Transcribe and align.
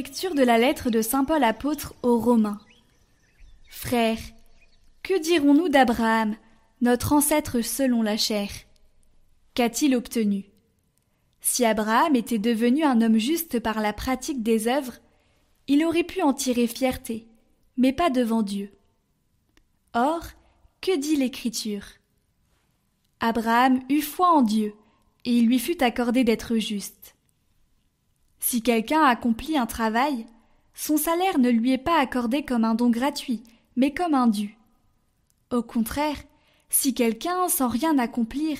Lecture 0.00 0.34
de 0.34 0.42
la 0.42 0.56
lettre 0.56 0.88
de 0.88 1.02
Saint 1.02 1.26
Paul 1.26 1.44
apôtre 1.44 1.94
aux 2.02 2.18
Romains. 2.18 2.58
Frères, 3.68 4.16
que 5.02 5.20
dirons-nous 5.20 5.68
d'Abraham, 5.68 6.36
notre 6.80 7.12
ancêtre 7.12 7.60
selon 7.60 8.00
la 8.00 8.16
chair? 8.16 8.48
Qu'a-t-il 9.52 9.94
obtenu? 9.94 10.46
Si 11.42 11.66
Abraham 11.66 12.16
était 12.16 12.38
devenu 12.38 12.82
un 12.82 13.02
homme 13.02 13.18
juste 13.18 13.60
par 13.60 13.82
la 13.82 13.92
pratique 13.92 14.42
des 14.42 14.68
œuvres, 14.68 14.94
il 15.68 15.84
aurait 15.84 16.02
pu 16.02 16.22
en 16.22 16.32
tirer 16.32 16.66
fierté, 16.66 17.28
mais 17.76 17.92
pas 17.92 18.08
devant 18.08 18.40
Dieu. 18.40 18.72
Or, 19.92 20.22
que 20.80 20.96
dit 20.96 21.16
l'Écriture? 21.16 21.84
Abraham 23.20 23.82
eut 23.90 24.00
foi 24.00 24.30
en 24.30 24.40
Dieu, 24.40 24.72
et 25.26 25.32
il 25.36 25.46
lui 25.46 25.58
fut 25.58 25.84
accordé 25.84 26.24
d'être 26.24 26.56
juste. 26.56 27.16
Si 28.40 28.62
quelqu'un 28.62 29.02
accomplit 29.02 29.56
un 29.56 29.66
travail, 29.66 30.26
son 30.74 30.96
salaire 30.96 31.38
ne 31.38 31.50
lui 31.50 31.72
est 31.72 31.78
pas 31.78 31.98
accordé 32.00 32.44
comme 32.44 32.64
un 32.64 32.74
don 32.74 32.90
gratuit, 32.90 33.42
mais 33.76 33.92
comme 33.94 34.14
un 34.14 34.26
dû. 34.26 34.58
Au 35.52 35.62
contraire, 35.62 36.16
si 36.70 36.94
quelqu'un, 36.94 37.48
sans 37.48 37.68
rien 37.68 37.98
accomplir, 37.98 38.58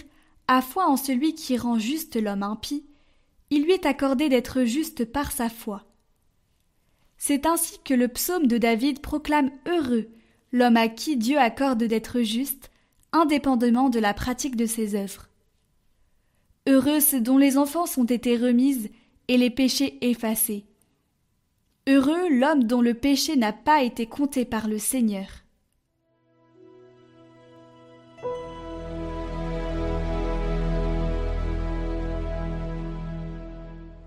a 0.48 0.62
foi 0.62 0.89
en 0.89 0.97
celui 0.97 1.34
qui 1.34 1.56
rend 1.56 1.78
juste 1.78 2.20
l'homme 2.20 2.42
impie, 2.42 2.84
il 3.51 3.64
lui 3.64 3.73
est 3.73 3.86
accordé 3.86 4.28
d'être 4.28 4.64
juste 4.64 5.05
par 5.05 5.33
sa 5.33 5.48
foi. 5.48 5.84
C'est 7.17 7.47
ainsi 7.47 7.78
que 7.84 7.95
le 7.95 8.08
psaume 8.08 8.47
de 8.47 8.58
David 8.58 9.01
proclame 9.01 9.51
heureux 9.67 10.08
l'homme 10.53 10.77
à 10.77 10.89
qui 10.89 11.17
Dieu 11.17 11.39
accorde 11.39 11.84
d'être 11.84 12.23
juste, 12.23 12.70
indépendamment 13.12 13.89
de 13.89 13.98
la 13.98 14.14
pratique 14.14 14.56
de 14.56 14.67
ses 14.67 14.95
œuvres. 14.95 15.28
Heureux 16.67 17.01
ceux 17.01 17.20
dont 17.20 17.39
les 17.39 17.56
enfants 17.56 17.86
ont 17.97 18.05
été 18.05 18.36
remises 18.36 18.91
et 19.31 19.36
les 19.36 19.48
péchés 19.48 19.97
effacés. 20.00 20.64
Heureux 21.86 22.28
l'homme 22.28 22.64
dont 22.64 22.81
le 22.81 22.95
péché 22.95 23.36
n'a 23.36 23.53
pas 23.53 23.84
été 23.84 24.06
compté 24.06 24.45
par 24.45 24.67
le 24.67 24.77
Seigneur. 24.77 25.28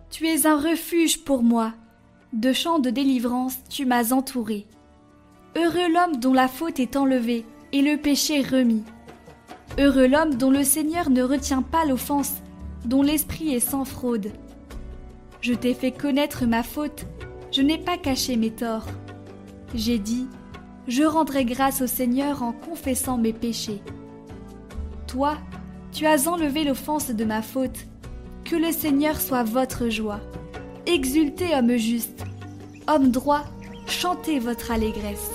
Tu 0.09 0.27
es 0.27 0.45
un 0.45 0.59
refuge 0.59 1.23
pour 1.23 1.41
moi. 1.41 1.73
De 2.33 2.51
chants 2.51 2.79
de 2.79 2.89
délivrance, 2.89 3.55
tu 3.69 3.85
m'as 3.85 4.11
entouré. 4.11 4.67
Heureux 5.55 5.89
l'homme 5.89 6.17
dont 6.17 6.33
la 6.33 6.49
faute 6.49 6.81
est 6.81 6.97
enlevée 6.97 7.45
et 7.71 7.81
le 7.81 7.95
péché 7.95 8.41
remis. 8.41 8.83
Heureux 9.79 10.07
l'homme 10.07 10.35
dont 10.35 10.51
le 10.51 10.65
Seigneur 10.65 11.09
ne 11.09 11.23
retient 11.23 11.61
pas 11.61 11.85
l'offense, 11.85 12.33
dont 12.83 13.03
l'esprit 13.03 13.53
est 13.53 13.61
sans 13.61 13.85
fraude. 13.85 14.33
Je 15.43 15.53
t'ai 15.53 15.73
fait 15.73 15.91
connaître 15.91 16.45
ma 16.45 16.63
faute, 16.63 17.05
je 17.51 17.61
n'ai 17.61 17.77
pas 17.77 17.97
caché 17.97 18.37
mes 18.37 18.51
torts. 18.51 18.87
J'ai 19.75 19.99
dit, 19.99 20.25
je 20.87 21.03
rendrai 21.03 21.43
grâce 21.43 21.81
au 21.81 21.87
Seigneur 21.87 22.43
en 22.43 22.53
confessant 22.53 23.17
mes 23.17 23.33
péchés. 23.33 23.81
Toi, 25.05 25.37
tu 25.91 26.05
as 26.05 26.29
enlevé 26.29 26.63
l'offense 26.63 27.09
de 27.09 27.25
ma 27.25 27.41
faute. 27.41 27.77
Que 28.45 28.55
le 28.55 28.71
Seigneur 28.71 29.19
soit 29.19 29.43
votre 29.43 29.89
joie. 29.89 30.21
Exultez, 30.85 31.53
homme 31.53 31.75
juste. 31.75 32.23
Homme 32.87 33.11
droit, 33.11 33.43
chantez 33.85 34.39
votre 34.39 34.71
allégresse. 34.71 35.29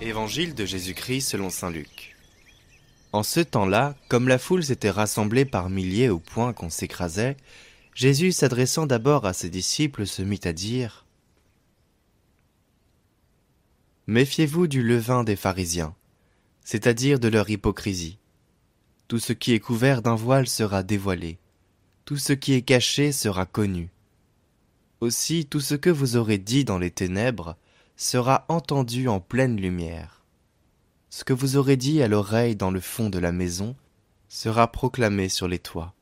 Évangile 0.00 0.54
de 0.54 0.64
Jésus-Christ 0.64 1.30
selon 1.30 1.50
Saint 1.50 1.70
Luc. 1.70 2.14
En 3.12 3.24
ce 3.24 3.40
temps-là, 3.40 3.96
comme 4.08 4.28
la 4.28 4.38
foule 4.38 4.62
s'était 4.62 4.90
rassemblée 4.90 5.44
par 5.44 5.68
milliers 5.68 6.08
au 6.08 6.20
point 6.20 6.52
qu'on 6.52 6.70
s'écrasait, 6.70 7.36
Jésus, 7.94 8.30
s'adressant 8.30 8.86
d'abord 8.86 9.26
à 9.26 9.32
ses 9.32 9.50
disciples, 9.50 10.06
se 10.06 10.22
mit 10.22 10.40
à 10.44 10.52
dire 10.52 11.06
Méfiez-vous 14.06 14.68
du 14.68 14.82
levain 14.82 15.24
des 15.24 15.36
pharisiens, 15.36 15.94
c'est-à-dire 16.64 17.18
de 17.18 17.28
leur 17.28 17.50
hypocrisie. 17.50 18.18
Tout 19.08 19.18
ce 19.18 19.32
qui 19.32 19.54
est 19.54 19.60
couvert 19.60 20.02
d'un 20.02 20.14
voile 20.14 20.46
sera 20.46 20.84
dévoilé, 20.84 21.38
tout 22.04 22.16
ce 22.16 22.32
qui 22.32 22.54
est 22.54 22.62
caché 22.62 23.10
sera 23.10 23.44
connu. 23.44 23.90
Aussi 25.00 25.46
tout 25.46 25.60
ce 25.60 25.74
que 25.74 25.90
vous 25.90 26.16
aurez 26.16 26.38
dit 26.38 26.64
dans 26.64 26.78
les 26.78 26.90
ténèbres 26.90 27.56
sera 27.96 28.44
entendu 28.48 29.08
en 29.08 29.18
pleine 29.18 29.60
lumière 29.60 30.19
ce 31.10 31.24
que 31.24 31.32
vous 31.32 31.56
aurez 31.56 31.76
dit 31.76 32.02
à 32.02 32.08
l'oreille 32.08 32.56
dans 32.56 32.70
le 32.70 32.80
fond 32.80 33.10
de 33.10 33.18
la 33.18 33.32
maison 33.32 33.76
sera 34.28 34.70
proclamé 34.70 35.28
sur 35.28 35.48
les 35.48 35.58
toits. 35.58 35.92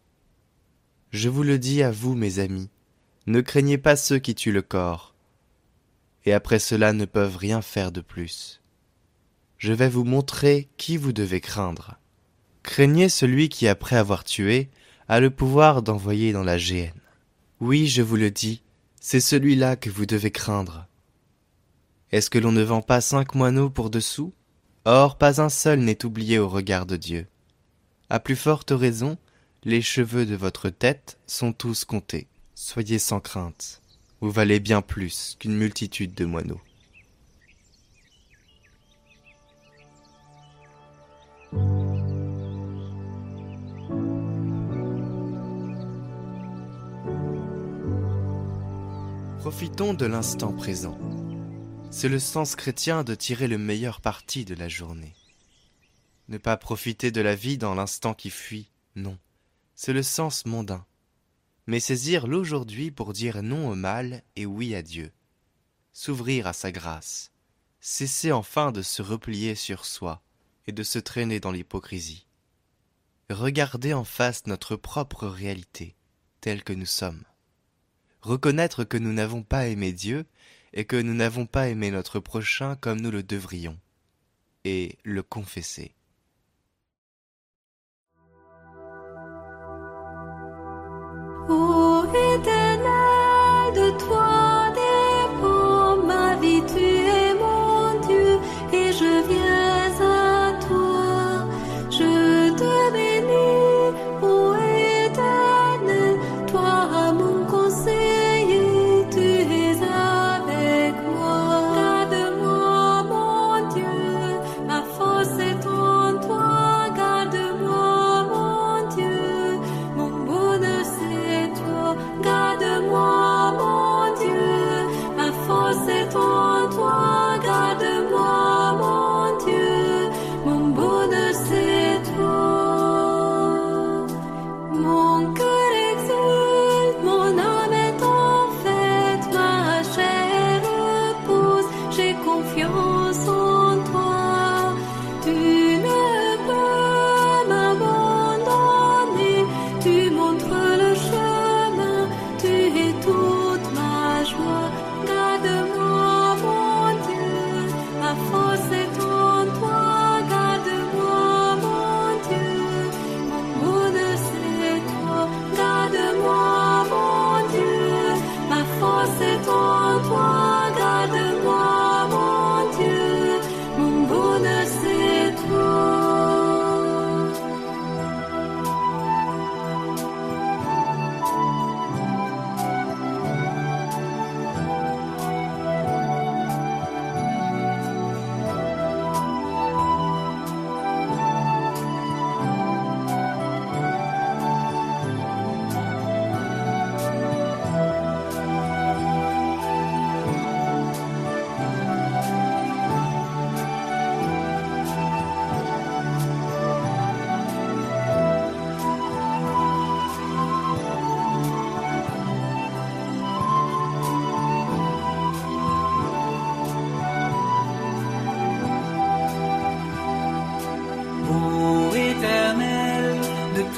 Je 1.10 1.30
vous 1.30 1.42
le 1.42 1.58
dis 1.58 1.82
à 1.82 1.90
vous, 1.90 2.14
mes 2.14 2.38
amis, 2.38 2.68
ne 3.26 3.40
craignez 3.40 3.78
pas 3.78 3.96
ceux 3.96 4.18
qui 4.18 4.34
tuent 4.34 4.52
le 4.52 4.62
corps, 4.62 5.14
et 6.26 6.34
après 6.34 6.58
cela 6.58 6.92
ne 6.92 7.06
peuvent 7.06 7.38
rien 7.38 7.62
faire 7.62 7.90
de 7.90 8.02
plus. 8.02 8.60
Je 9.56 9.72
vais 9.72 9.88
vous 9.88 10.04
montrer 10.04 10.68
qui 10.76 10.98
vous 10.98 11.12
devez 11.12 11.40
craindre. 11.40 11.98
Craignez 12.62 13.08
celui 13.08 13.48
qui, 13.48 13.66
après 13.66 13.96
avoir 13.96 14.24
tué, 14.24 14.68
a 15.08 15.20
le 15.20 15.30
pouvoir 15.30 15.82
d'envoyer 15.82 16.32
dans 16.32 16.44
la 16.44 16.58
géhenne. 16.58 17.00
Oui, 17.60 17.86
je 17.86 18.02
vous 18.02 18.16
le 18.16 18.30
dis, 18.30 18.62
c'est 19.00 19.20
celui-là 19.20 19.76
que 19.76 19.88
vous 19.88 20.04
devez 20.04 20.30
craindre. 20.30 20.86
Est-ce 22.12 22.28
que 22.28 22.38
l'on 22.38 22.52
ne 22.52 22.62
vend 22.62 22.82
pas 22.82 23.00
cinq 23.00 23.34
moineaux 23.34 23.70
pour 23.70 23.88
dessous? 23.88 24.34
Or 24.90 25.18
pas 25.18 25.42
un 25.42 25.50
seul 25.50 25.80
n'est 25.80 26.06
oublié 26.06 26.38
au 26.38 26.48
regard 26.48 26.86
de 26.86 26.96
Dieu. 26.96 27.26
À 28.08 28.20
plus 28.20 28.36
forte 28.36 28.70
raison, 28.70 29.18
les 29.64 29.82
cheveux 29.82 30.24
de 30.24 30.34
votre 30.34 30.70
tête 30.70 31.18
sont 31.26 31.52
tous 31.52 31.84
comptés. 31.84 32.26
Soyez 32.54 32.98
sans 32.98 33.20
crainte, 33.20 33.82
vous 34.22 34.30
valez 34.30 34.60
bien 34.60 34.80
plus 34.80 35.36
qu'une 35.38 35.58
multitude 35.58 36.14
de 36.14 36.24
moineaux. 36.24 36.62
Profitons 49.40 49.92
de 49.92 50.06
l'instant 50.06 50.54
présent. 50.54 50.98
C'est 51.90 52.08
le 52.08 52.18
sens 52.18 52.54
chrétien 52.54 53.02
de 53.02 53.14
tirer 53.14 53.48
le 53.48 53.58
meilleur 53.58 54.00
parti 54.00 54.44
de 54.44 54.54
la 54.54 54.68
journée. 54.68 55.14
Ne 56.28 56.36
pas 56.36 56.56
profiter 56.56 57.10
de 57.10 57.20
la 57.20 57.34
vie 57.34 57.56
dans 57.56 57.74
l'instant 57.74 58.14
qui 58.14 58.30
fuit, 58.30 58.70
non, 58.94 59.18
c'est 59.74 59.94
le 59.94 60.02
sens 60.02 60.44
mondain. 60.44 60.84
Mais 61.66 61.80
saisir 61.80 62.26
l'aujourd'hui 62.26 62.90
pour 62.90 63.12
dire 63.12 63.42
non 63.42 63.70
au 63.70 63.74
mal 63.74 64.22
et 64.36 64.44
oui 64.44 64.74
à 64.74 64.82
Dieu. 64.82 65.12
S'ouvrir 65.92 66.46
à 66.46 66.52
sa 66.52 66.72
grâce. 66.72 67.32
Cesser 67.80 68.32
enfin 68.32 68.70
de 68.70 68.82
se 68.82 69.02
replier 69.02 69.54
sur 69.54 69.84
soi 69.84 70.22
et 70.66 70.72
de 70.72 70.82
se 70.82 70.98
traîner 70.98 71.40
dans 71.40 71.52
l'hypocrisie. 71.52 72.26
Regarder 73.30 73.94
en 73.94 74.04
face 74.04 74.46
notre 74.46 74.76
propre 74.76 75.26
réalité, 75.26 75.96
telle 76.40 76.62
que 76.62 76.72
nous 76.72 76.86
sommes. 76.86 77.24
Reconnaître 78.20 78.84
que 78.84 78.98
nous 78.98 79.12
n'avons 79.12 79.42
pas 79.42 79.68
aimé 79.68 79.92
Dieu 79.92 80.26
et 80.72 80.84
que 80.84 80.96
nous 80.96 81.14
n'avons 81.14 81.46
pas 81.46 81.68
aimé 81.68 81.90
notre 81.90 82.20
prochain 82.20 82.76
comme 82.76 83.00
nous 83.00 83.10
le 83.10 83.22
devrions, 83.22 83.78
et 84.64 84.98
le 85.04 85.22
confesser. 85.22 85.94
de 91.48 91.87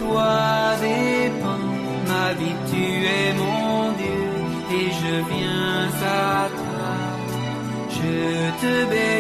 toi 0.00 0.74
dépend 0.80 1.64
ma 2.10 2.28
vie, 2.38 2.58
tu 2.70 2.84
es 3.18 3.32
mon 3.40 3.92
Dieu, 4.00 4.24
et 4.78 4.88
je 5.00 5.14
viens 5.30 5.88
à 6.02 6.48
toi. 6.60 6.92
Je 7.96 8.14
te 8.62 8.72
bénis, 8.90 9.19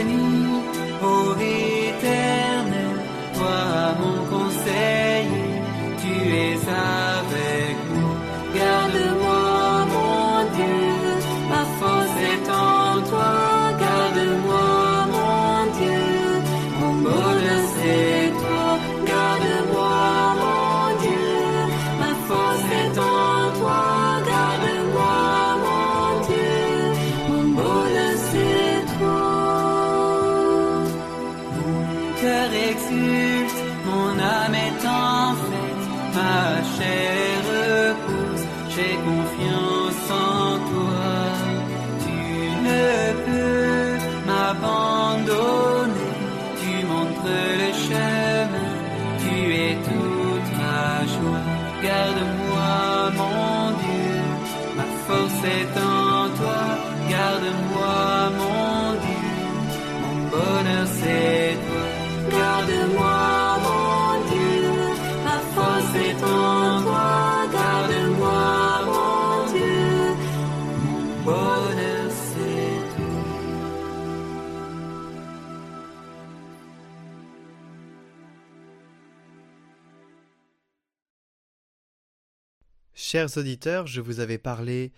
Chers 83.12 83.38
auditeurs, 83.38 83.88
je 83.88 84.00
vous 84.00 84.20
avais 84.20 84.38
parlé 84.38 84.92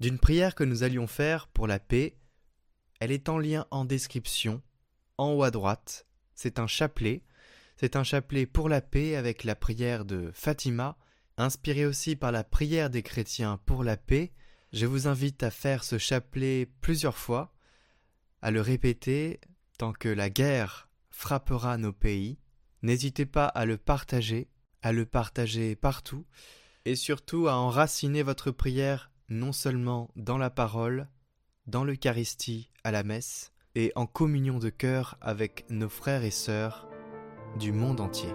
d'une 0.00 0.18
prière 0.18 0.54
que 0.54 0.64
nous 0.64 0.82
allions 0.82 1.06
faire 1.06 1.48
pour 1.48 1.66
la 1.66 1.78
paix. 1.78 2.18
Elle 3.00 3.10
est 3.10 3.30
en 3.30 3.38
lien 3.38 3.66
en 3.70 3.86
description, 3.86 4.60
en 5.16 5.32
haut 5.32 5.44
à 5.44 5.50
droite. 5.50 6.06
C'est 6.34 6.58
un 6.58 6.66
chapelet. 6.66 7.22
C'est 7.78 7.96
un 7.96 8.04
chapelet 8.04 8.44
pour 8.44 8.68
la 8.68 8.82
paix 8.82 9.16
avec 9.16 9.44
la 9.44 9.54
prière 9.54 10.04
de 10.04 10.30
Fatima, 10.34 10.98
inspiré 11.38 11.86
aussi 11.86 12.16
par 12.16 12.32
la 12.32 12.44
prière 12.44 12.90
des 12.90 13.02
chrétiens 13.02 13.58
pour 13.64 13.82
la 13.82 13.96
paix. 13.96 14.30
Je 14.74 14.84
vous 14.84 15.08
invite 15.08 15.42
à 15.42 15.50
faire 15.50 15.84
ce 15.84 15.96
chapelet 15.96 16.68
plusieurs 16.82 17.16
fois, 17.16 17.54
à 18.42 18.50
le 18.50 18.60
répéter 18.60 19.40
tant 19.78 19.94
que 19.94 20.10
la 20.10 20.28
guerre 20.28 20.90
frappera 21.08 21.78
nos 21.78 21.94
pays. 21.94 22.36
N'hésitez 22.82 23.24
pas 23.24 23.46
à 23.46 23.64
le 23.64 23.78
partager, 23.78 24.50
à 24.82 24.92
le 24.92 25.06
partager 25.06 25.76
partout, 25.76 26.26
et 26.88 26.96
surtout 26.96 27.48
à 27.48 27.56
enraciner 27.56 28.22
votre 28.22 28.50
prière 28.50 29.10
non 29.28 29.52
seulement 29.52 30.08
dans 30.16 30.38
la 30.38 30.48
parole, 30.48 31.06
dans 31.66 31.84
l'Eucharistie 31.84 32.70
à 32.82 32.90
la 32.90 33.02
messe, 33.02 33.52
et 33.74 33.92
en 33.94 34.06
communion 34.06 34.58
de 34.58 34.70
cœur 34.70 35.18
avec 35.20 35.66
nos 35.68 35.90
frères 35.90 36.24
et 36.24 36.30
sœurs 36.30 36.88
du 37.58 37.72
monde 37.72 38.00
entier. 38.00 38.32